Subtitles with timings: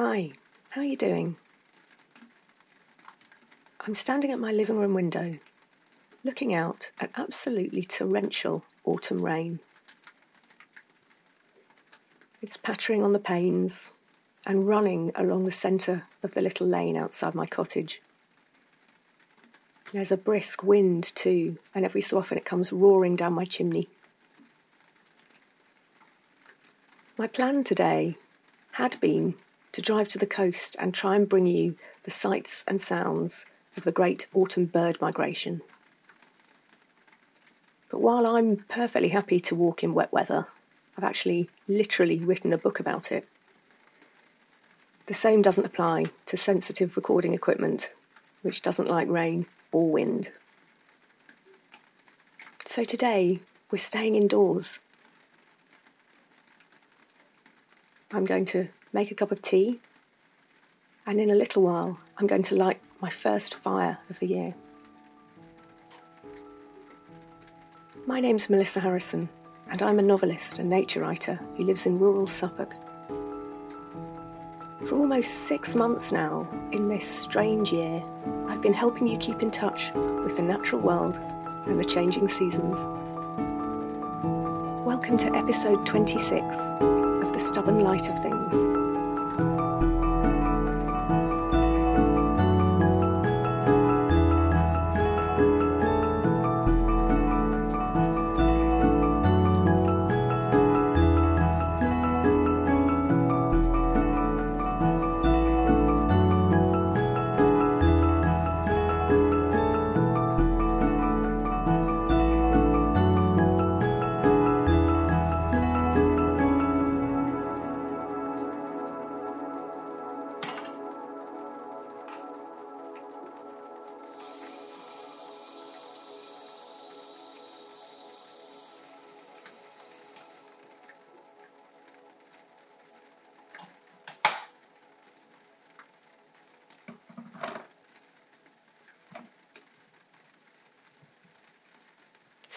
[0.00, 0.30] Hi,
[0.68, 1.34] how are you doing?
[3.80, 5.40] I'm standing at my living room window,
[6.22, 9.58] looking out at absolutely torrential autumn rain.
[12.40, 13.90] It's pattering on the panes
[14.46, 18.00] and running along the centre of the little lane outside my cottage.
[19.92, 23.88] There's a brisk wind too, and every so often it comes roaring down my chimney.
[27.16, 28.16] My plan today
[28.70, 29.34] had been
[29.72, 33.44] to drive to the coast and try and bring you the sights and sounds
[33.76, 35.62] of the great autumn bird migration.
[37.90, 40.46] But while I'm perfectly happy to walk in wet weather,
[40.96, 43.26] I've actually literally written a book about it.
[45.06, 47.90] The same doesn't apply to sensitive recording equipment,
[48.42, 50.30] which doesn't like rain or wind.
[52.66, 54.80] So today, we're staying indoors.
[58.12, 59.80] I'm going to make a cup of tea,
[61.06, 64.54] and in a little while, I'm going to light my first fire of the year.
[68.06, 69.28] My name's Melissa Harrison,
[69.70, 72.74] and I'm a novelist and nature writer who lives in rural Suffolk.
[74.86, 78.02] For almost six months now, in this strange year,
[78.48, 81.16] I've been helping you keep in touch with the natural world
[81.66, 82.78] and the changing seasons.
[84.86, 87.07] Welcome to episode 26 of
[87.38, 89.87] The Stubborn Light of Things.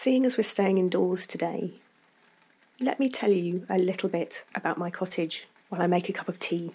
[0.02, 1.74] Seeing as we're staying indoors today,
[2.80, 6.28] let me tell you a little bit about my cottage while I make a cup
[6.28, 6.72] of tea.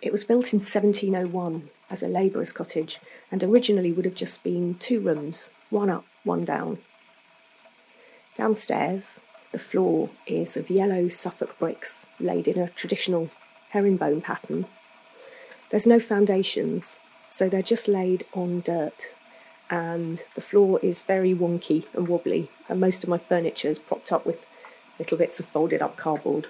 [0.00, 2.98] It was built in 1701 as a labourer's cottage
[3.30, 6.78] and originally would have just been two rooms, one up, one down.
[8.34, 9.04] Downstairs,
[9.52, 13.28] the floor is of yellow Suffolk bricks laid in a traditional
[13.68, 14.64] herringbone pattern.
[15.68, 16.96] There's no foundations,
[17.30, 19.10] so they're just laid on dirt
[19.72, 24.12] and the floor is very wonky and wobbly, and most of my furniture is propped
[24.12, 24.44] up with
[24.98, 26.46] little bits of folded up cardboard.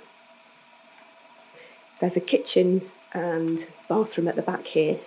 [2.00, 4.98] There's a kitchen and bathroom at the back here,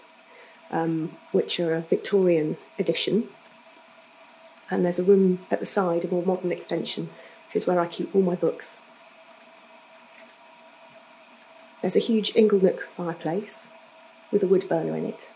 [0.72, 3.28] um, which are a Victorian edition,
[4.72, 7.10] and there's a room at the side, a more modern extension,
[7.48, 8.78] which is where I keep all my books.
[11.82, 13.68] There's a huge inglenook fireplace
[14.32, 15.28] with a wood burner in it,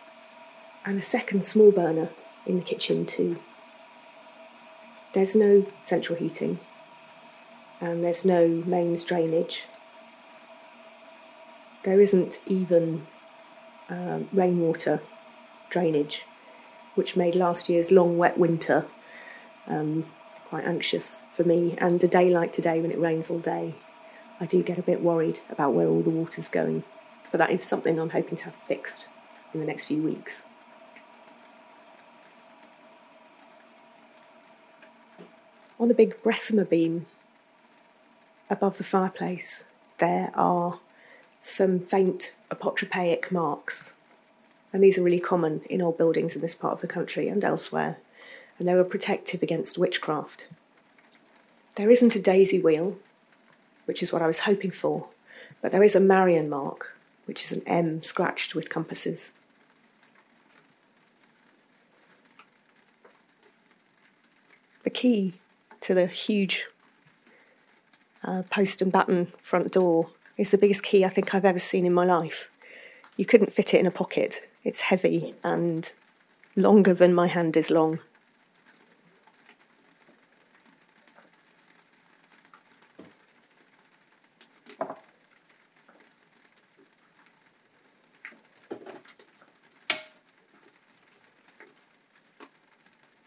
[0.86, 2.08] and a second small burner
[2.46, 3.40] in the kitchen too.
[5.14, 6.60] There's no central heating
[7.82, 9.64] and there's no mains drainage.
[11.84, 13.08] There isn't even
[13.90, 15.02] uh, rainwater
[15.70, 16.24] drainage,
[16.96, 18.86] which made last year's long wet winter
[19.68, 20.06] um,
[20.50, 21.76] quite anxious for me.
[21.78, 23.76] And a day like today, when it rains all day,
[24.40, 26.84] I do get a bit worried about where all the water's going.
[27.32, 29.08] But that is something I'm hoping to have fixed
[29.54, 30.42] in the next few weeks.
[35.80, 37.06] On the big bressummer beam
[38.50, 39.64] above the fireplace,
[40.00, 40.80] there are
[41.40, 43.94] some faint apotropaic marks.
[44.74, 47.44] And these are really common in old buildings in this part of the country and
[47.46, 47.98] elsewhere,
[48.58, 50.48] and they were protective against witchcraft.
[51.76, 52.98] There isn't a daisy wheel,
[53.86, 55.08] which is what I was hoping for,
[55.62, 59.32] but there is a Marian mark, which is an M scratched with compasses.
[64.84, 65.36] The key
[65.82, 66.66] to the huge
[68.24, 71.86] uh, post and button front door is the biggest key I think I've ever seen
[71.86, 72.48] in my life.
[73.18, 74.42] You couldn't fit it in a pocket.
[74.64, 75.92] It's heavy and
[76.56, 78.00] longer than my hand is long.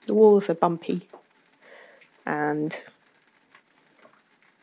[0.06, 1.08] The walls are bumpy
[2.26, 2.80] and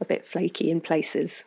[0.01, 1.43] a bit flaky in places.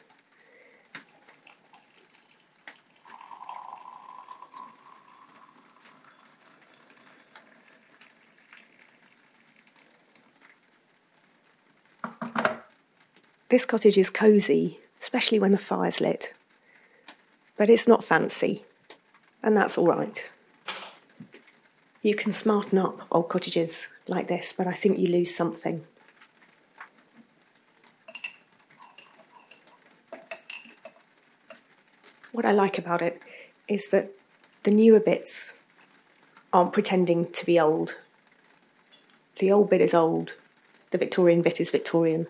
[13.49, 16.33] This cottage is cosy, especially when the fire's lit,
[17.59, 18.65] but it's not fancy,
[19.43, 20.25] and that's all right.
[22.01, 25.85] You can smarten up old cottages like this, but I think you lose something.
[32.43, 33.23] What I like about it
[33.69, 34.11] is that
[34.65, 35.53] the newer bits
[36.53, 37.95] aren't pretending to be old.
[39.39, 40.33] The old bit is old,
[40.91, 42.27] the Victorian bit is Victorian,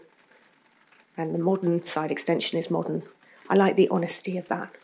[1.17, 3.05] and the modern side extension is modern.
[3.49, 4.75] I like the honesty of that.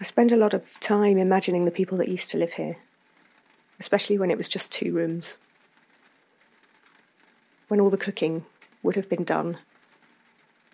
[0.00, 2.78] I spend a lot of time imagining the people that used to live here,
[3.78, 5.36] especially when it was just two rooms.
[7.68, 8.44] When all the cooking
[8.82, 9.58] would have been done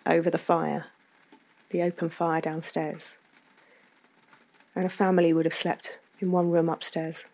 [0.05, 0.87] over the fire,
[1.71, 3.01] the open fire downstairs,
[4.75, 7.25] and a family would have slept in one room upstairs.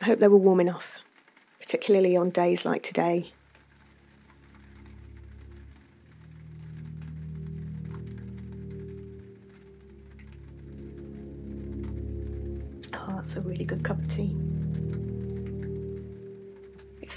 [0.00, 0.86] I hope they were warm enough,
[1.58, 3.32] particularly on days like today
[13.08, 14.34] Oh, that's a really good cup of tea.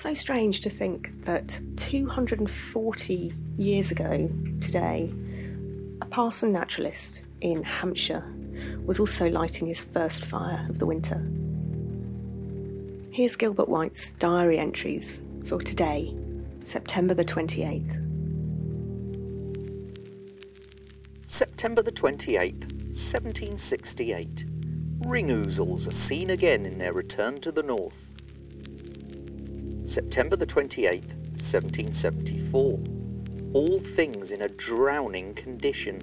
[0.01, 4.29] So strange to think that 240 years ago
[4.61, 5.13] today,
[6.01, 8.23] a parson naturalist in Hampshire
[8.85, 11.21] was also lighting his first fire of the winter.
[13.11, 16.15] Here's Gilbert White's diary entries for today,
[16.71, 17.97] September the 28th.
[21.25, 24.45] September the 28th, 1768
[24.99, 28.08] ring ouzels are seen again in their return to the north.
[29.89, 32.79] September the 28th, 1774.
[33.53, 35.97] All things in a drowning condition.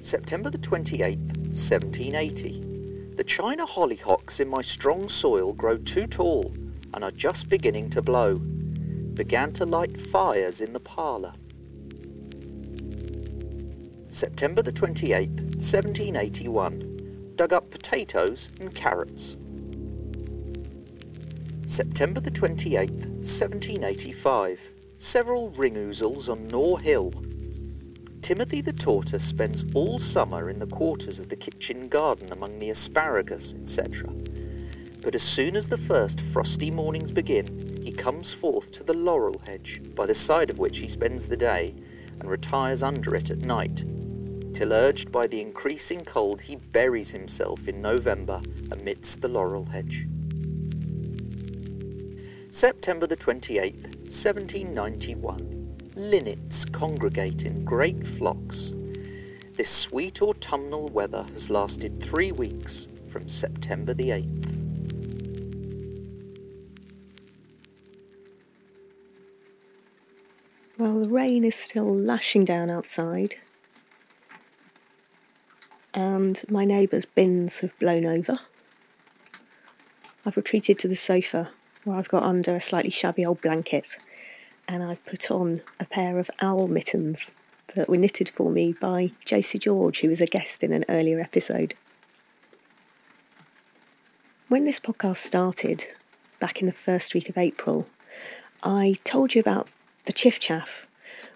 [0.00, 3.12] September the 28th, 1780.
[3.14, 6.54] The China hollyhocks in my strong soil grow too tall
[6.94, 8.36] and are just beginning to blow.
[8.36, 11.34] Began to light fires in the parlour.
[14.08, 19.36] September the 28th, 1781 dug up potatoes and carrots.
[21.68, 24.70] September the 28th, 1785.
[24.96, 27.12] Several ring ouzels on Nore Hill.
[28.22, 32.70] Timothy the tortoise spends all summer in the quarters of the kitchen garden among the
[32.70, 34.10] asparagus, etc.
[35.02, 39.42] But as soon as the first frosty mornings begin, he comes forth to the laurel
[39.44, 41.74] hedge, by the side of which he spends the day,
[42.18, 43.84] and retires under it at night,
[44.54, 48.40] till urged by the increasing cold he buries himself in November
[48.72, 50.06] amidst the laurel hedge.
[52.50, 55.92] September the 28th, 1791.
[55.96, 58.72] Linnets congregate in great flocks.
[59.56, 64.54] This sweet autumnal weather has lasted three weeks from September the 8th.
[70.78, 73.36] Well, the rain is still lashing down outside,
[75.92, 78.38] and my neighbour's bins have blown over.
[80.24, 81.50] I've retreated to the sofa
[81.88, 83.96] where I've got under a slightly shabby old blanket
[84.68, 87.30] and I've put on a pair of owl mittens
[87.74, 91.20] that were knitted for me by Josie George, who was a guest in an earlier
[91.20, 91.74] episode.
[94.48, 95.86] When this podcast started,
[96.38, 97.86] back in the first week of April,
[98.62, 99.68] I told you about
[100.06, 100.68] the chiffchaff,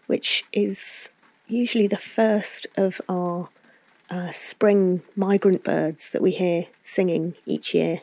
[0.07, 1.09] which is
[1.47, 3.49] usually the first of our
[4.11, 8.03] uh, spring migrant birds that we hear singing each year.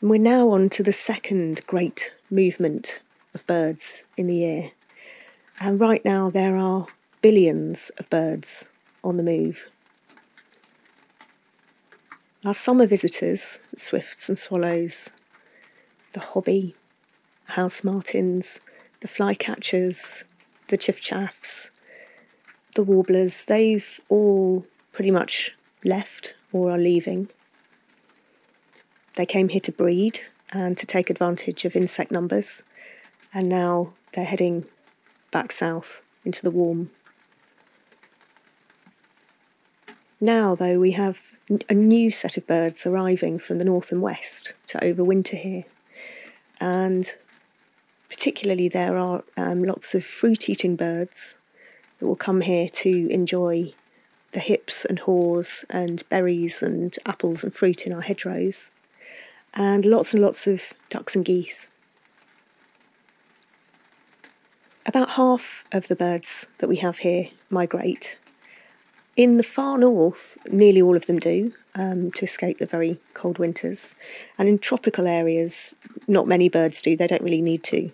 [0.00, 3.00] And we're now on to the second great movement
[3.34, 4.70] of birds in the year.
[5.60, 6.86] And right now there are
[7.20, 8.64] billions of birds
[9.04, 9.58] on the move.
[12.46, 15.10] Our summer visitors, swifts and swallows,
[16.14, 16.74] the hobby,
[17.44, 18.58] house martins,
[19.00, 20.24] the flycatchers,
[20.68, 21.68] the chiffchaffs,
[22.74, 25.54] the warblers, they've all pretty much
[25.84, 27.28] left or are leaving.
[29.20, 32.62] They came here to breed and to take advantage of insect numbers,
[33.34, 34.64] and now they're heading
[35.30, 36.90] back south into the warm.
[40.22, 41.18] Now, though, we have
[41.68, 45.64] a new set of birds arriving from the north and west to overwinter here,
[46.58, 47.14] and
[48.08, 51.34] particularly there are um, lots of fruit eating birds
[51.98, 53.74] that will come here to enjoy
[54.32, 58.70] the hips and haws and berries and apples and fruit in our hedgerows,
[59.54, 61.66] and lots and lots of ducks and geese.
[64.86, 68.16] About half of the birds that we have here migrate
[69.16, 73.38] In the far north, nearly all of them do um, to escape the very cold
[73.38, 73.94] winters.
[74.38, 75.74] And in tropical areas,
[76.08, 77.90] not many birds do, they don't really need to.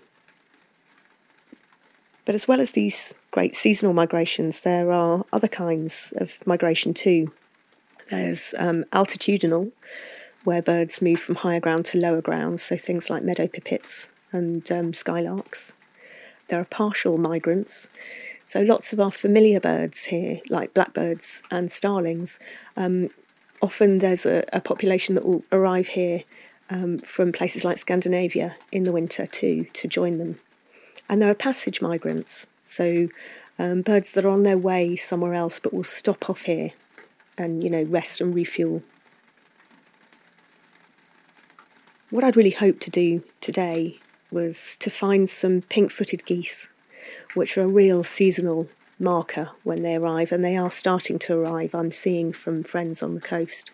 [2.24, 7.32] But as well as these great seasonal migrations, there are other kinds of migration too.
[8.10, 9.72] There's um, altitudinal,
[10.46, 14.70] where birds move from higher ground to lower ground, so things like meadow pipits and
[14.70, 15.72] um, skylarks.
[16.48, 17.88] There are partial migrants,
[18.46, 22.38] so lots of our familiar birds here, like blackbirds and starlings,
[22.76, 23.10] um,
[23.60, 26.22] often there's a, a, population that will arrive here
[26.70, 30.38] um, from places like Scandinavia in the winter too to join them.
[31.08, 33.08] And there are passage migrants, so
[33.58, 36.70] um, birds that are on their way somewhere else but will stop off here
[37.38, 38.82] and you know rest and refuel.
[42.10, 43.98] What I'd really hoped to do today
[44.30, 46.68] was to find some pink-footed geese
[47.34, 51.74] which are a real seasonal marker when they arrive, and they are starting to arrive,
[51.74, 53.70] I'm seeing from friends on the coast.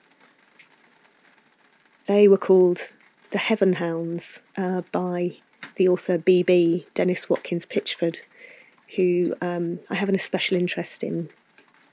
[2.07, 2.89] They were called
[3.31, 5.37] the Heaven Hounds uh, by
[5.77, 6.87] the author B.B.
[6.95, 8.21] Denys Watkins Pitchford,
[8.97, 11.31] who um, I have an especial interest in.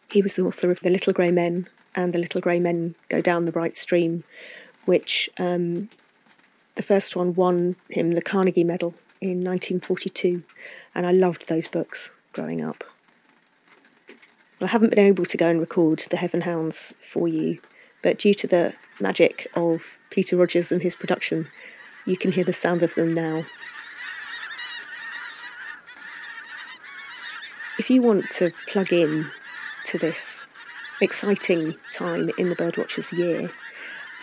[0.10, 3.22] He was the author of The Little Grey Men and The Little Grey Men Go
[3.22, 4.24] Down the Bright Stream,
[4.86, 5.90] which um,
[6.80, 10.44] the first one won him the Carnegie Medal in 1942,
[10.96, 12.86] and I loved those books growing up.
[14.62, 17.60] I haven't been able to go and record the Heaven Hounds for you,
[18.02, 21.50] but due to the magic of Peter Rogers and his production,
[22.06, 23.44] you can hear the sound of them now.
[27.78, 29.30] If you want to plug in
[29.84, 30.48] to this
[31.02, 33.52] exciting time in the Birdwatchers year,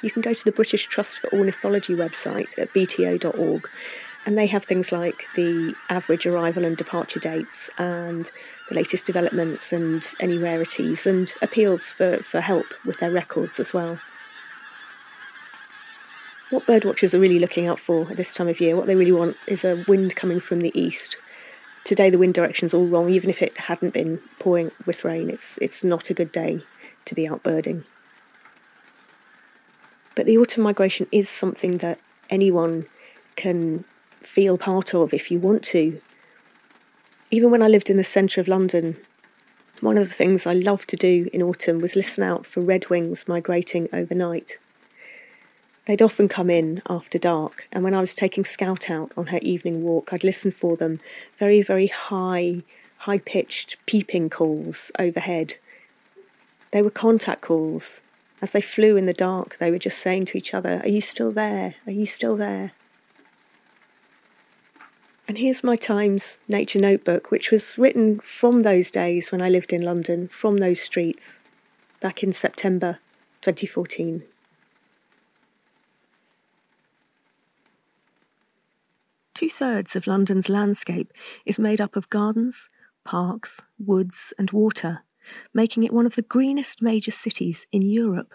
[0.07, 3.69] you can go to the British Trust for Ornithology website at bto.org
[4.25, 8.31] and they have things like the average arrival and departure dates and
[8.69, 13.73] the latest developments and any rarities and appeals for, for help with their records as
[13.73, 13.99] well.
[16.51, 19.11] What birdwatchers are really looking out for at this time of year, what they really
[19.11, 21.17] want is a wind coming from the east.
[21.83, 25.59] Today the wind direction's all wrong, even if it hadn't been pouring with rain, it's
[25.61, 26.63] it's not a good day
[27.07, 27.83] to be out birding.
[30.17, 32.87] But the autumn migration is something that anyone
[33.37, 33.85] can
[34.21, 36.01] feel part of if you want to.
[37.31, 38.97] Even when I lived in the centre of London,
[39.81, 43.29] one of the things I loved to do in autumn was listen out for redwings
[43.29, 44.59] migrating overnight.
[45.85, 49.39] They'd often come in after dark, and when I was taking Scout out on her
[49.39, 50.99] evening walk, I'd listen for them
[51.39, 52.63] very, very high,
[52.99, 55.57] high pitched peeping calls overhead.
[56.73, 58.01] They were contact calls.
[58.43, 61.01] As they flew in the dark, they were just saying to each other, Are you
[61.01, 61.77] still there?
[61.87, 62.73] Are you still there?
[65.29, 69.73] And here's my Times Nature Notebook, which was written from those days when I lived
[69.73, 71.41] in London, from those streets,
[72.01, 72.99] back in September
[73.41, 74.23] 2014.
[79.35, 81.13] Two thirds of London's landscape
[81.45, 82.69] is made up of gardens,
[83.05, 85.03] parks, woods, and water,
[85.55, 88.33] making it one of the greenest major cities in Europe.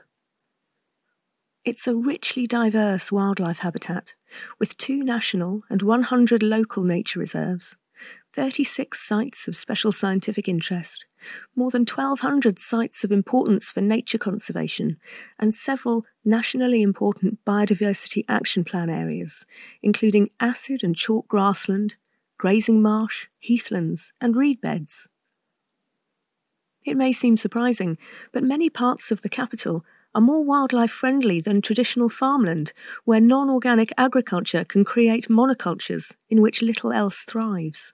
[1.63, 4.13] It's a richly diverse wildlife habitat,
[4.59, 7.75] with two national and 100 local nature reserves,
[8.33, 11.05] 36 sites of special scientific interest,
[11.55, 14.97] more than 1,200 sites of importance for nature conservation,
[15.37, 19.45] and several nationally important biodiversity action plan areas,
[19.83, 21.95] including acid and chalk grassland,
[22.37, 25.07] grazing marsh, heathlands, and reed beds.
[26.83, 27.97] It may seem surprising,
[28.31, 29.85] but many parts of the capital
[30.15, 32.73] are more wildlife friendly than traditional farmland,
[33.05, 37.93] where non organic agriculture can create monocultures in which little else thrives.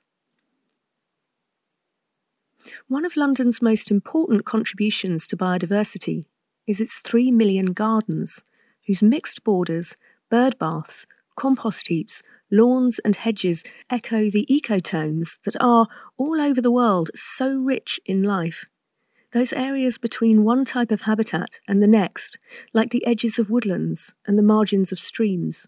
[2.87, 6.25] One of London's most important contributions to biodiversity
[6.65, 8.41] is its three million gardens,
[8.87, 9.95] whose mixed borders,
[10.29, 11.05] bird baths,
[11.37, 17.57] compost heaps, lawns, and hedges echo the ecotones that are, all over the world, so
[17.57, 18.65] rich in life
[19.37, 22.39] those areas between one type of habitat and the next,
[22.73, 25.67] like the edges of woodlands and the margins of streams.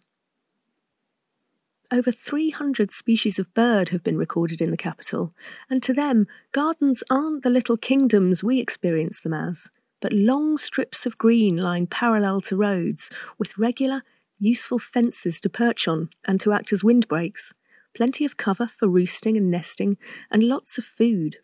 [1.91, 5.35] Over 300 species of bird have been recorded in the capital,
[5.69, 9.67] and to them, gardens aren't the little kingdoms we experience them as,
[10.01, 14.01] but long strips of green lying parallel to roads, with regular,
[14.39, 17.53] useful fences to perch on and to act as windbreaks,
[17.95, 19.95] plenty of cover for roosting and nesting,
[20.31, 21.37] and lots of food.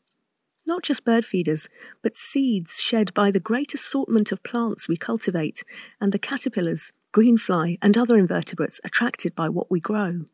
[0.68, 1.70] Not just bird feeders,
[2.02, 5.64] but seeds shed by the great assortment of plants we cultivate
[6.02, 10.26] and the caterpillars, greenfly, and other invertebrates attracted by what we grow.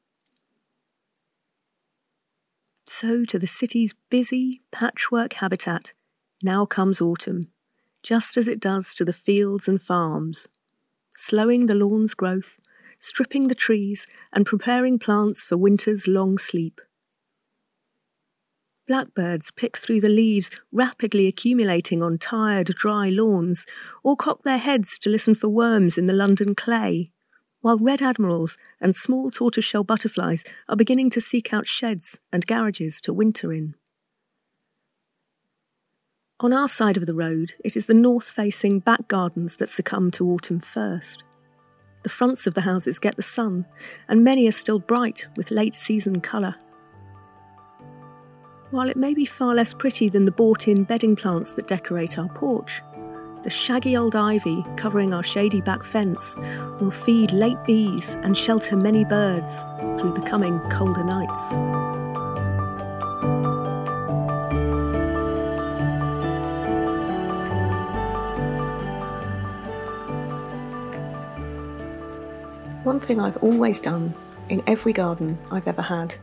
[2.87, 5.93] So to the city's busy patchwork habitat,
[6.43, 7.49] Now comes autumn,
[8.01, 10.47] just as it does to the fields and farms,
[11.17, 12.57] slowing the lawn's growth,
[12.99, 16.79] stripping the trees, and preparing plants for winter's long sleep.
[18.87, 23.65] Blackbirds pick through the leaves rapidly accumulating on tired, dry lawns,
[24.03, 27.11] or cock their heads to listen for worms in the London clay,
[27.61, 32.99] while red admirals and small tortoiseshell butterflies are beginning to seek out sheds and garages
[33.01, 33.75] to winter in.
[36.39, 40.09] On our side of the road, it is the north facing back gardens that succumb
[40.11, 41.23] to autumn first.
[42.01, 43.67] The fronts of the houses get the sun,
[44.09, 46.55] and many are still bright with late season colour.
[48.71, 52.17] While it may be far less pretty than the bought in bedding plants that decorate
[52.17, 52.81] our porch,
[53.43, 56.21] the shaggy old ivy covering our shady back fence
[56.79, 59.51] will feed late bees and shelter many birds
[59.99, 61.51] through the coming colder nights.
[72.85, 74.15] One thing I've always done
[74.47, 76.15] in every garden I've ever had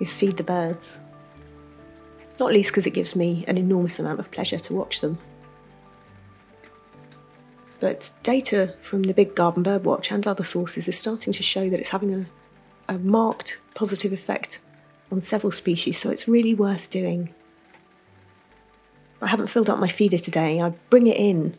[0.00, 0.98] is feed the birds.
[2.38, 5.18] Not least because it gives me an enormous amount of pleasure to watch them.
[7.80, 11.68] But data from the Big Garden Bird Watch and other sources is starting to show
[11.68, 12.26] that it's having
[12.88, 14.60] a, a marked positive effect
[15.12, 17.34] on several species, so it's really worth doing.
[19.20, 20.60] I haven't filled up my feeder today.
[20.60, 21.56] I bring it in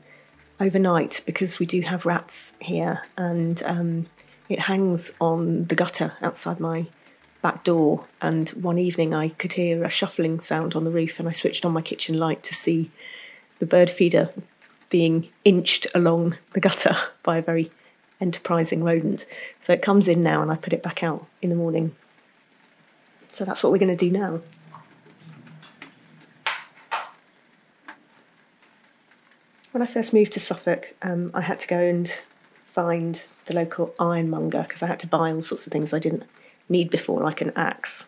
[0.59, 4.07] overnight because we do have rats here, and um,
[4.49, 6.87] it hangs on the gutter outside my
[7.45, 8.03] back door.
[8.21, 11.63] And one evening I could hear a shuffling sound on the roof, and I switched
[11.63, 12.89] on my kitchen light to see
[13.59, 14.31] the bird feeder
[14.89, 17.71] being inched along the gutter by a very
[18.19, 19.27] enterprising rodent.
[19.61, 21.95] So it comes in now, and I put it back out in the morning.
[23.31, 24.41] So that's what we're going to do now.
[29.71, 32.11] When I first moved to Suffolk, um, I had to go and
[32.65, 36.23] find the local ironmonger because I had to buy all sorts of things I didn't
[36.69, 38.05] need before, like an axe.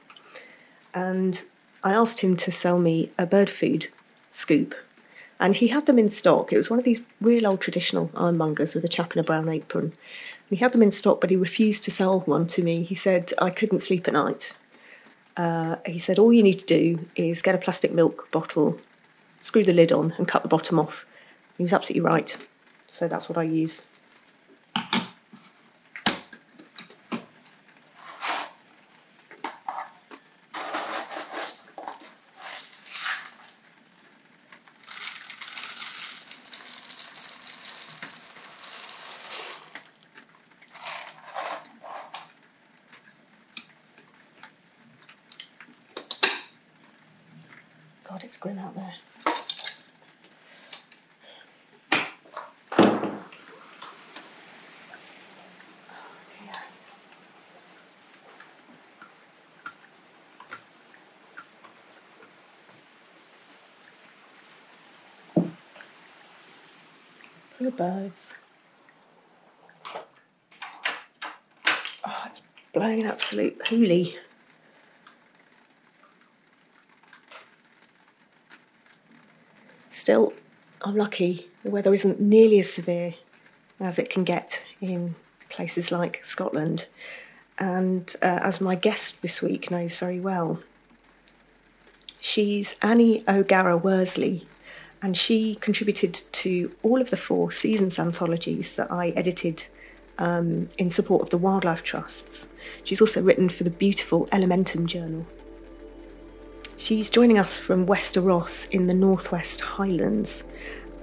[0.94, 1.42] And
[1.84, 3.88] I asked him to sell me a bird food
[4.30, 4.76] scoop.
[5.40, 6.52] And he had them in stock.
[6.52, 9.48] It was one of these real old traditional ironmongers with a chap in a brown
[9.50, 9.94] apron.
[10.50, 12.84] And he had them in stock, but he refused to sell one to me.
[12.84, 14.54] He said I couldn't sleep at night.
[15.36, 18.80] Uh, he said all you need to do is get a plastic milk bottle,
[19.42, 21.06] screw the lid on, and cut the bottom off.
[21.58, 22.36] He was absolutely right.
[22.88, 23.80] So that's what I use.
[48.50, 48.94] It's out there.
[65.36, 65.50] Oh,
[67.58, 68.34] Poor birds.
[72.06, 72.42] Oh, it's
[72.74, 74.16] blowing an absolute hoolie.
[80.08, 80.32] Still,
[80.84, 83.16] I'm lucky the weather isn't nearly as severe
[83.78, 85.16] as it can get in
[85.50, 86.86] places like Scotland.
[87.60, 90.60] And uh, as my guest this week knows very well,
[92.22, 94.48] she's Annie O'Gara Worsley,
[95.02, 99.66] and she contributed to all of the four seasons anthologies that I edited
[100.18, 102.48] um, in support of the Wildlife Trusts.
[102.86, 105.28] She's also written for the beautiful Elementum Journal.
[106.80, 110.44] She's joining us from Wester Ross in the Northwest Highlands,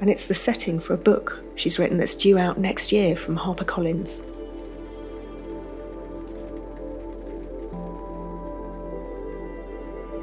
[0.01, 3.37] and it's the setting for a book she's written that's due out next year from
[3.37, 4.23] HarperCollins.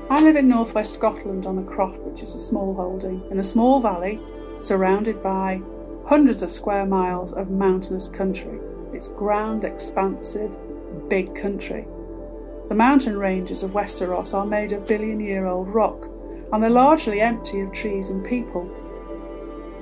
[0.10, 3.44] I live in northwest Scotland on a croft which is a small holding in a
[3.44, 4.22] small valley
[4.62, 5.62] surrounded by
[6.08, 8.58] hundreds of square miles of mountainous country.
[8.94, 10.52] It's grand, expansive,
[11.10, 11.86] big country.
[12.72, 16.08] The mountain ranges of Wester Ross are made of billion year old rock
[16.54, 18.64] and they're largely empty of trees and people.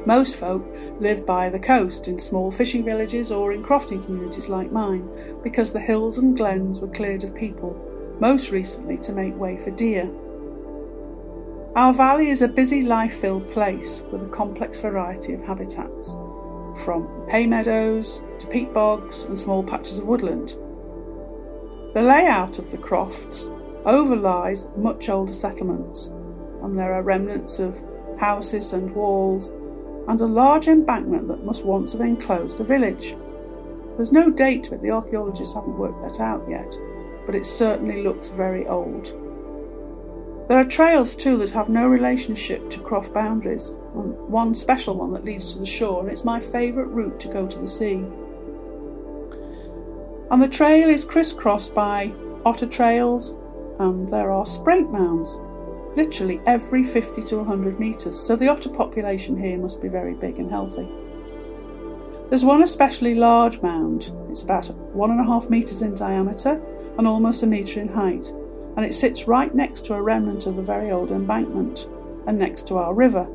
[0.08, 0.66] Most folk
[1.00, 5.08] live by the coast in small fishing villages or in crofting communities like mine
[5.44, 7.80] because the hills and glens were cleared of people
[8.20, 10.10] most recently to make way for deer.
[11.76, 16.14] Our valley is a busy, life filled place with a complex variety of habitats,
[16.84, 20.56] from hay meadows to peat bogs and small patches of woodland.
[22.00, 23.50] The layout of the crofts
[23.84, 26.14] overlies much older settlements,
[26.64, 27.84] and there are remnants of
[28.18, 29.52] houses and walls,
[30.08, 33.18] and a large embankment that must once have enclosed a village.
[33.98, 36.74] There's no date to it, the archaeologists haven't worked that out yet,
[37.26, 39.08] but it certainly looks very old.
[40.48, 45.12] There are trails too that have no relationship to Croft boundaries, and one special one
[45.12, 48.06] that leads to the shore, and it's my favourite route to go to the sea.
[50.32, 52.12] And the trail is crisscrossed by
[52.46, 53.36] otter trails,
[53.80, 55.40] and there are spraint mounds,
[55.96, 60.40] literally every 50 to 100 metres, so the otter population here must be very big
[60.40, 60.88] and healthy.
[62.30, 66.62] There's one especially large mound, it's about one and a half metres in diameter
[66.98, 68.32] and almost a metre in height
[68.80, 71.88] and it sits right next to a remnant of the very old embankment
[72.28, 73.28] and next to our river.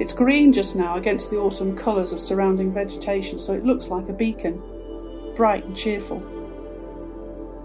[0.00, 4.08] It's green just now against the autumn colours of surrounding vegetation, so it looks like
[4.08, 4.60] a beacon,
[5.40, 6.20] bright and cheerful.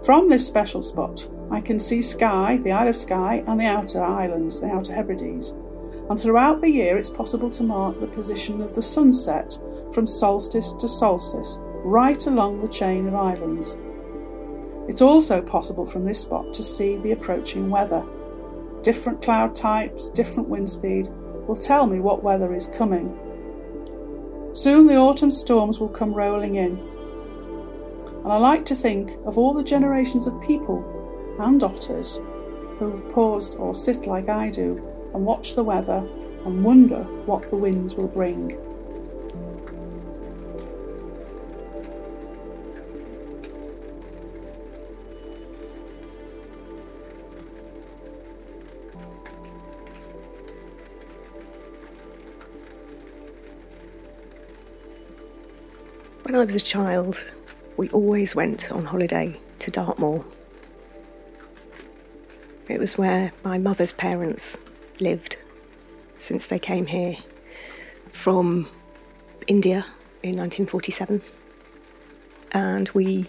[0.02, 4.02] From this special spot, I can see Skye, the Isle of Skye, and the outer
[4.02, 5.52] islands, the Outer Hebrides.
[6.08, 9.58] And throughout the year, it's possible to mark the position of the sunset
[9.92, 13.76] from solstice to solstice, right along the chain of islands,
[14.88, 18.04] it's also possible from this spot to see the approaching weather.
[18.82, 21.08] Different cloud types, different wind speed
[21.48, 23.18] will tell me what weather is coming.
[24.52, 26.95] Soon the autumn storms will come rolling in.
[28.26, 30.82] And I like to think of all the generations of people
[31.38, 32.16] and otters
[32.76, 34.84] who have paused or sit like I do
[35.14, 36.04] and watch the weather
[36.44, 38.50] and wonder what the winds will bring.
[56.24, 57.24] When I was a child,
[57.76, 60.24] we always went on holiday to Dartmoor.
[62.68, 64.56] It was where my mother's parents
[64.98, 65.36] lived
[66.16, 67.16] since they came here
[68.12, 68.68] from
[69.46, 69.86] India
[70.22, 71.22] in 1947.
[72.52, 73.28] And we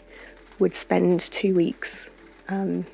[0.60, 2.10] would spend two weeks
[2.48, 2.86] um,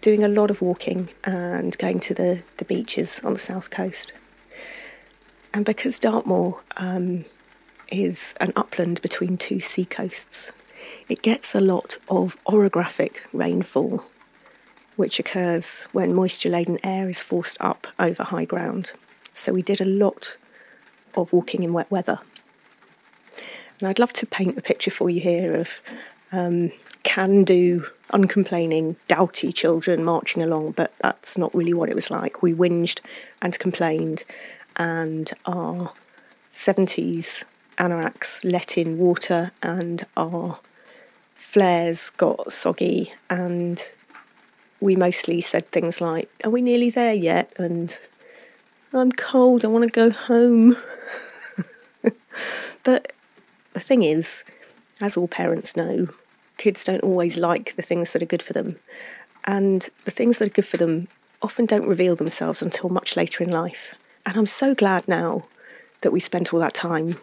[0.00, 4.12] doing a lot of walking and going to the, the beaches on the south coast.
[5.52, 7.24] And because Dartmoor um,
[7.90, 10.50] is an upland between two seacoasts.
[11.08, 14.04] It gets a lot of orographic rainfall,
[14.96, 18.92] which occurs when moisture laden air is forced up over high ground.
[19.32, 20.36] So we did a lot
[21.14, 22.20] of walking in wet weather.
[23.80, 25.68] And I'd love to paint a picture for you here of
[26.32, 26.72] um,
[27.04, 32.42] can do, uncomplaining, doughty children marching along, but that's not really what it was like.
[32.42, 33.00] We whinged
[33.40, 34.24] and complained,
[34.76, 35.92] and our
[36.52, 37.44] 70s
[37.78, 40.58] anoraks let in water and our
[41.34, 43.90] flares got soggy and
[44.80, 47.52] we mostly said things like, Are we nearly there yet?
[47.56, 47.96] And
[48.92, 50.76] I'm cold, I want to go home.
[52.84, 53.12] but
[53.72, 54.44] the thing is,
[55.00, 56.08] as all parents know,
[56.56, 58.78] kids don't always like the things that are good for them.
[59.44, 61.08] And the things that are good for them
[61.42, 63.94] often don't reveal themselves until much later in life.
[64.26, 65.44] And I'm so glad now
[66.00, 67.18] that we spent all that time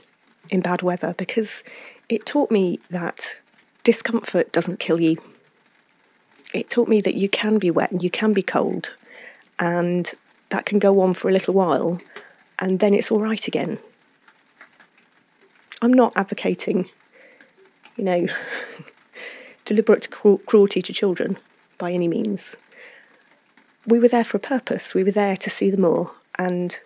[0.49, 1.63] in bad weather because
[2.09, 3.37] it taught me that
[3.83, 5.17] discomfort doesn't kill you.
[6.53, 8.91] It taught me that you can be wet and you can be cold,
[9.59, 10.11] and
[10.49, 11.99] that can go on for a little while,
[12.59, 13.79] and then it's all right again.
[15.81, 16.89] I'm not advocating,
[17.97, 18.27] you know,
[19.65, 21.37] deliberate cruelty to children
[21.77, 22.55] by any means.
[23.85, 24.93] We were there for a purpose.
[24.93, 26.79] We were there to see them all, and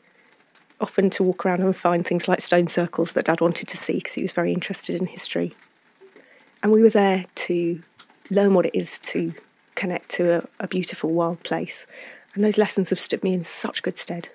[0.82, 3.94] often to walk around and find things like stone circles that Dad wanted to see
[3.96, 5.54] because he was very interested in history.
[6.62, 7.82] And we were there to
[8.30, 9.34] learn what it is to
[9.76, 11.86] connect to a, a beautiful wild place.
[12.34, 14.30] And those lessons have stood me in such good stead.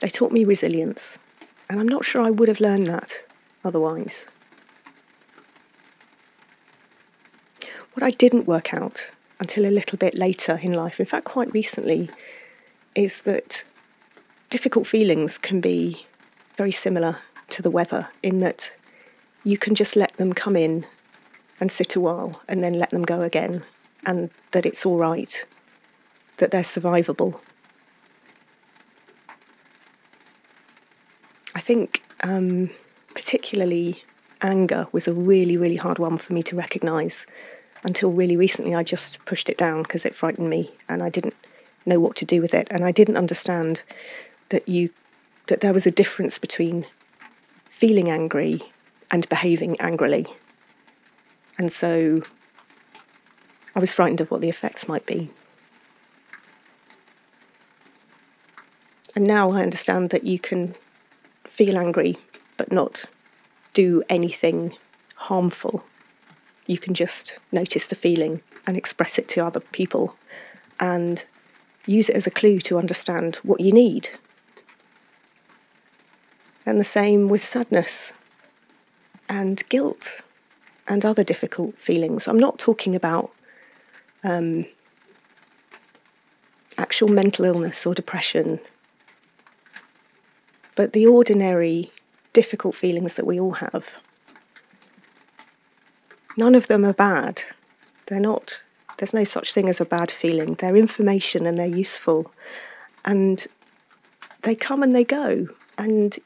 [0.00, 1.18] They taught me resilience,
[1.68, 3.12] and I'm not sure I would have learned that
[3.64, 4.24] otherwise.
[7.94, 11.52] What I didn't work out until a little bit later in life, in fact, quite
[11.52, 12.08] recently,
[12.94, 13.64] is that
[14.52, 16.04] difficult feelings can be
[16.58, 17.16] very similar
[17.48, 18.70] to the weather in that
[19.44, 20.84] you can just let them come in
[21.58, 23.64] and sit a while and then let them go again,
[24.04, 25.46] and that it's all right,
[26.36, 27.40] that they're survivable.
[31.54, 32.68] I think, um,
[33.14, 34.04] particularly,
[34.42, 37.24] anger was a really, really hard one for me to recognise.
[37.84, 41.36] Until really recently, I just pushed it down because it frightened me and I didn't
[41.86, 42.68] know what to do with it.
[42.70, 43.82] And I didn't understand
[44.52, 44.90] that you
[45.48, 46.86] that there was a difference between
[47.68, 48.62] feeling angry
[49.10, 50.24] and behaving angrily.
[51.58, 52.22] And so
[53.74, 55.30] I was frightened of what the effects might be.
[59.16, 60.74] And now I understand that you can
[61.48, 62.18] feel angry
[62.56, 63.06] but not
[63.74, 64.76] do anything
[65.16, 65.84] harmful.
[66.66, 70.14] You can just notice the feeling and express it to other people
[70.78, 71.24] and
[71.86, 74.10] use it as a clue to understand what you need.
[76.64, 78.12] And the same with sadness
[79.28, 80.20] and guilt
[80.86, 82.28] and other difficult feelings.
[82.28, 83.32] I'm not talking about
[84.22, 84.66] um,
[86.78, 88.60] actual mental illness or depression,
[90.74, 91.92] but the ordinary
[92.32, 93.92] difficult feelings that we all have.
[96.36, 97.42] None of them are bad.
[98.06, 98.62] They're not,
[98.98, 100.54] there's no such thing as a bad feeling.
[100.54, 102.32] They're information and they're useful.
[103.04, 103.46] And
[104.42, 105.48] they come and they go.
[105.76, 106.18] And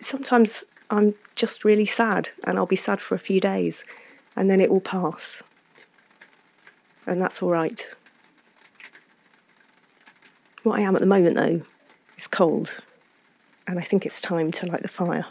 [0.00, 3.84] sometimes I'm just really sad and I'll be sad for a few days
[4.36, 5.42] and then it will pass.
[7.06, 7.88] And that's all right.
[10.62, 11.62] What I am at the moment, though,
[12.18, 12.82] is cold,
[13.68, 15.26] and I think it's time to light the fire.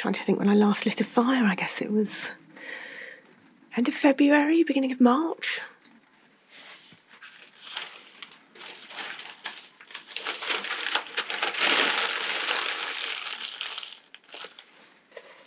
[0.00, 1.44] Trying to think when I last lit a fire.
[1.44, 2.30] I guess it was
[3.76, 5.60] end of February, beginning of March.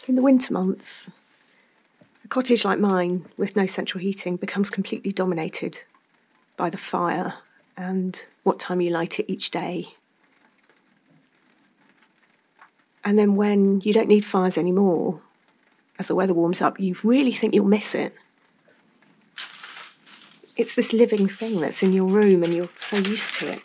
[0.07, 1.09] In the winter months,
[2.23, 5.79] a cottage like mine with no central heating becomes completely dominated
[6.57, 7.33] by the fire
[7.75, 9.95] and what time you light it each day
[13.03, 15.21] and then when you don't need fires anymore,
[15.99, 18.15] as the weather warms up, you really think you'll miss it.
[20.55, 23.61] It's this living thing that's in your room and you're so used to it.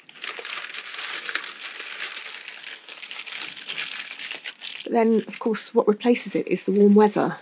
[4.84, 7.36] But then, of course, what replaces it is the warm weather.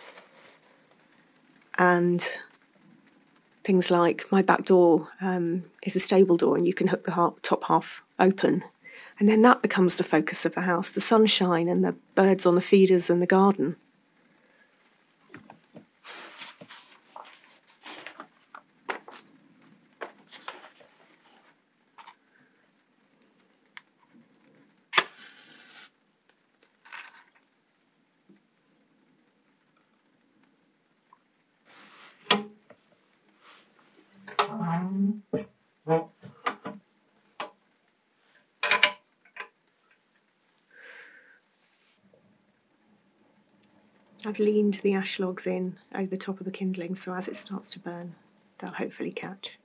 [1.78, 2.26] And
[3.64, 7.32] things like my back door um, is a stable door and you can hook the
[7.42, 8.64] top half open
[9.18, 12.54] and then that becomes the focus of the house the sunshine and the birds on
[12.54, 13.76] the feeders and the garden.
[44.36, 47.38] I've leaned the ash logs in over the top of the kindling so as it
[47.38, 48.16] starts to burn,
[48.58, 49.58] they'll hopefully catch.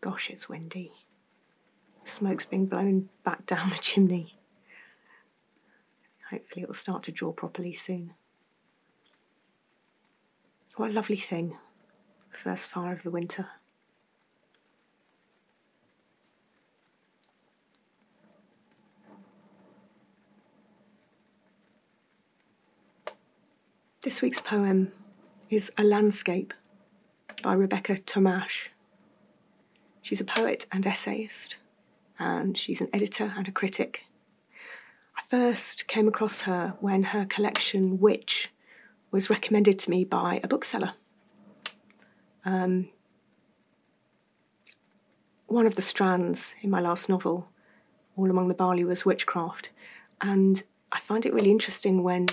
[0.00, 0.90] Gosh, it's windy.
[2.04, 4.36] smoke's being blown back down the chimney.
[6.30, 8.14] Hopefully, it'll start to draw properly soon.
[10.74, 11.56] What a lovely thing.
[12.42, 13.46] First fire of the winter.
[24.02, 24.90] This week's poem
[25.48, 26.52] is A Landscape
[27.40, 28.66] by Rebecca Tamás.
[30.00, 31.58] She's a poet and essayist,
[32.18, 34.00] and she's an editor and a critic.
[35.16, 38.50] I first came across her when her collection Witch
[39.12, 40.94] was recommended to me by a bookseller.
[42.44, 42.88] Um,
[45.46, 47.50] one of the strands in my last novel,
[48.16, 49.70] All Among the Barley, was witchcraft,
[50.20, 52.26] and I find it really interesting when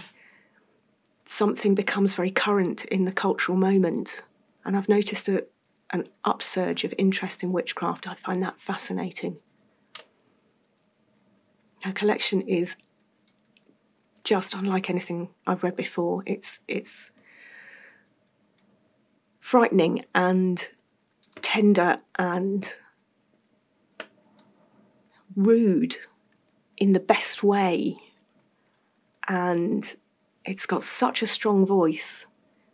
[1.30, 4.24] something becomes very current in the cultural moment.
[4.66, 5.46] And I've noticed a,
[5.92, 8.08] an upsurge of interest in witchcraft.
[8.08, 9.38] I find that fascinating.
[11.84, 12.76] Her collection is
[14.24, 16.24] just unlike anything I've read before.
[16.26, 17.12] It's it's
[19.40, 20.68] frightening and
[21.42, 22.74] tender and
[25.36, 25.98] rude
[26.76, 27.98] in the best way
[29.28, 29.96] and
[30.46, 32.26] it's got such a strong voice.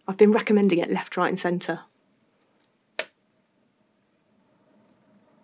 [0.07, 1.81] I've been recommending it left, right, and centre.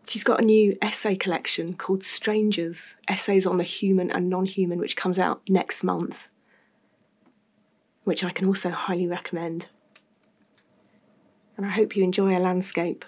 [0.07, 4.77] She's got a new essay collection called Strangers Essays on the Human and Non Human,
[4.77, 6.17] which comes out next month,
[8.03, 9.67] which I can also highly recommend.
[11.55, 13.05] And I hope you enjoy a landscape.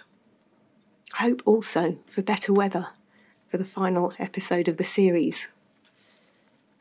[1.20, 2.88] I hope also for better weather
[3.50, 5.48] for the final episode of the series,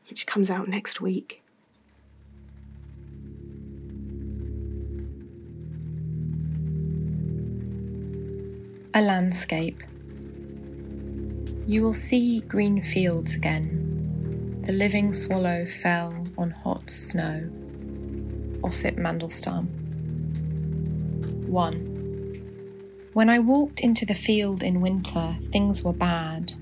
[0.09, 1.42] which comes out next week.
[8.95, 9.81] A landscape.
[11.65, 17.49] You will see green fields again, the living swallow fell on hot snow.
[18.63, 19.67] Osip Mandelstam.
[21.47, 23.09] 1.
[23.13, 26.53] When I walked into the field in winter, things were bad.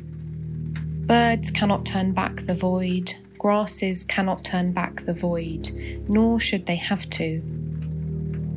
[1.08, 5.70] Birds cannot turn back the void, grasses cannot turn back the void,
[6.08, 7.42] nor should they have to.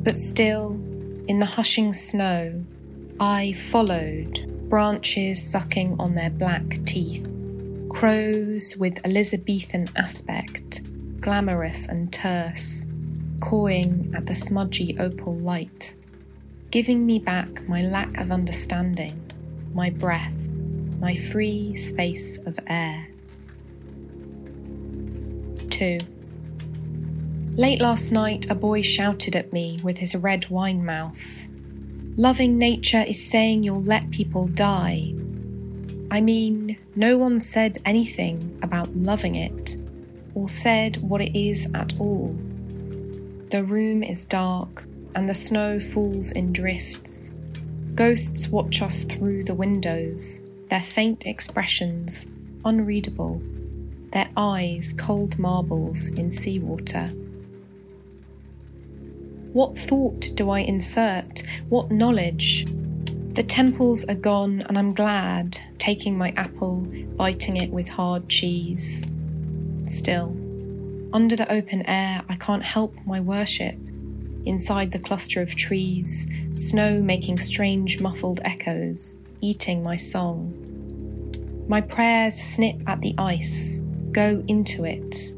[0.03, 0.79] But still,
[1.27, 2.63] in the hushing snow,
[3.19, 7.25] I followed, branches sucking on their black teeth,
[7.89, 10.81] crows with Elizabethan aspect,
[11.21, 12.85] glamorous and terse,
[13.39, 15.93] cawing at the smudgy opal light,
[16.71, 19.31] giving me back my lack of understanding,
[19.73, 20.35] my breath,
[20.99, 23.07] my free space of air.
[25.69, 25.99] 2.
[27.55, 31.47] Late last night, a boy shouted at me with his red wine mouth.
[32.17, 35.13] Loving nature is saying you'll let people die.
[36.09, 39.75] I mean, no one said anything about loving it,
[40.33, 42.33] or said what it is at all.
[43.49, 47.31] The room is dark, and the snow falls in drifts.
[47.95, 52.25] Ghosts watch us through the windows, their faint expressions
[52.63, 53.41] unreadable,
[54.13, 57.09] their eyes cold marbles in seawater.
[59.55, 61.43] What thought do I insert?
[61.69, 62.65] What knowledge?
[63.35, 69.01] The temples are gone, and I'm glad, taking my apple, biting it with hard cheese.
[69.87, 70.35] Still,
[71.13, 73.77] under the open air, I can't help my worship.
[74.45, 80.51] Inside the cluster of trees, snow making strange muffled echoes, eating my song.
[81.69, 83.79] My prayers snip at the ice,
[84.11, 85.33] go into it,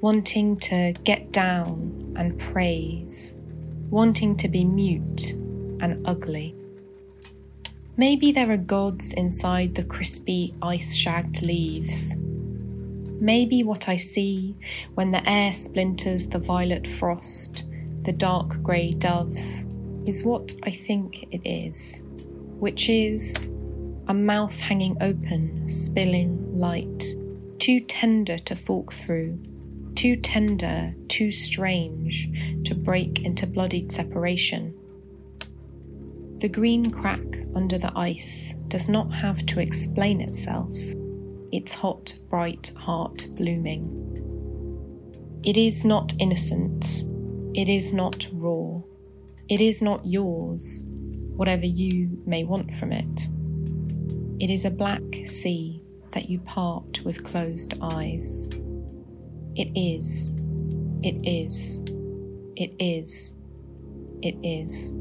[0.00, 3.36] wanting to get down and praise,
[3.90, 5.32] wanting to be mute
[5.80, 6.54] and ugly.
[7.96, 12.14] Maybe there are gods inside the crispy, ice shagged leaves.
[13.20, 14.56] Maybe what I see
[14.94, 17.64] when the air splinters the violet frost,
[18.04, 19.64] the dark grey doves,
[20.06, 22.00] is what I think it is,
[22.58, 23.50] which is
[24.08, 27.14] a mouth hanging open, spilling light,
[27.58, 29.38] too tender to fork through,
[30.00, 32.26] too tender, too strange
[32.64, 34.74] to break into bloodied separation.
[36.38, 37.20] The green crack
[37.54, 40.74] under the ice does not have to explain itself
[41.52, 43.84] its hot, bright heart blooming.
[45.44, 47.02] It is not innocent.
[47.54, 48.80] It is not raw.
[49.50, 50.82] It is not yours,
[51.36, 53.28] whatever you may want from it.
[54.42, 55.82] It is a black sea
[56.12, 58.48] that you part with closed eyes.
[59.56, 60.32] It is.
[61.02, 61.78] It is.
[62.56, 63.32] It is.
[64.22, 64.92] It is.